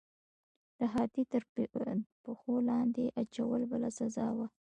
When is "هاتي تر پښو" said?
0.93-2.53